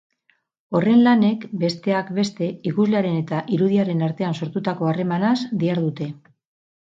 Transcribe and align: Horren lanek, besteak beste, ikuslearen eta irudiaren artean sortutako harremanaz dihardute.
Horren 0.77 1.01
lanek, 1.07 1.43
besteak 1.63 2.09
beste, 2.19 2.47
ikuslearen 2.69 3.19
eta 3.19 3.43
irudiaren 3.59 4.03
artean 4.09 4.35
sortutako 4.41 4.89
harremanaz 4.93 5.37
dihardute. 5.65 6.11